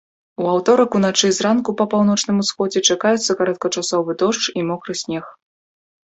У 0.43 0.45
аўторак 0.51 0.95
уначы 0.99 1.25
і 1.33 1.33
зранку 1.39 1.73
па 1.81 1.85
паўночным 1.91 2.37
усходзе 2.43 2.79
чакаюцца 2.95 3.31
кароткачасовы 3.41 4.11
дождж 4.23 4.45
і 4.61 4.65
мокры 4.71 4.93
снег. 5.03 5.25